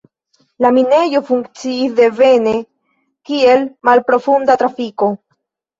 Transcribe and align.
La 0.65 0.71
minejo 0.77 1.21
funkciis 1.27 1.93
devene 2.01 2.55
kiel 3.31 3.65
malprofunda 3.91 4.59
trafiko. 4.65 5.17